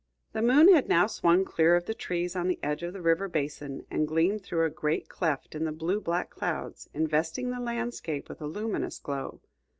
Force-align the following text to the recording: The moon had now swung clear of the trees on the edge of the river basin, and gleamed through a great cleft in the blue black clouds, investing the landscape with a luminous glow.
The 0.33 0.41
moon 0.41 0.73
had 0.73 0.89
now 0.89 1.05
swung 1.05 1.45
clear 1.45 1.75
of 1.75 1.85
the 1.85 1.93
trees 1.93 2.35
on 2.35 2.47
the 2.47 2.57
edge 2.63 2.81
of 2.81 2.91
the 2.91 3.03
river 3.03 3.27
basin, 3.27 3.85
and 3.91 4.07
gleamed 4.07 4.41
through 4.41 4.65
a 4.65 4.71
great 4.71 5.07
cleft 5.09 5.53
in 5.53 5.63
the 5.63 5.71
blue 5.71 6.01
black 6.01 6.31
clouds, 6.31 6.89
investing 6.91 7.51
the 7.51 7.59
landscape 7.59 8.27
with 8.27 8.41
a 8.41 8.47
luminous 8.47 8.97
glow. 8.97 9.41